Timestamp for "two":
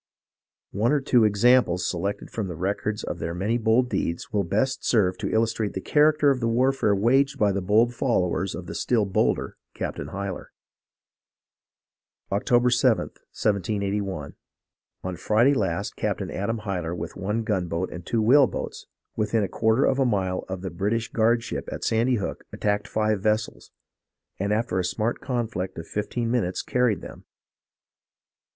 0.99-1.25, 18.03-18.23